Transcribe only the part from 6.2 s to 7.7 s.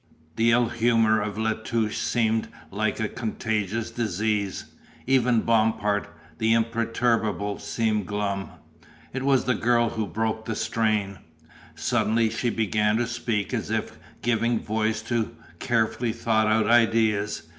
the imperturbable,